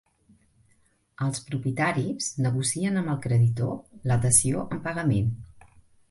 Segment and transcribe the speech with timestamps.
[1.25, 3.75] Els propietaris negocien amb el creditor
[4.13, 5.29] la dació en pagament.